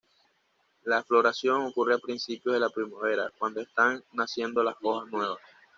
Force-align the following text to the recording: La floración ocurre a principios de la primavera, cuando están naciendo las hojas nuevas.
La 0.83 1.03
floración 1.03 1.61
ocurre 1.61 1.93
a 1.93 1.99
principios 1.99 2.55
de 2.55 2.59
la 2.59 2.71
primavera, 2.71 3.31
cuando 3.37 3.61
están 3.61 4.03
naciendo 4.13 4.63
las 4.63 4.73
hojas 4.81 5.07
nuevas. 5.11 5.37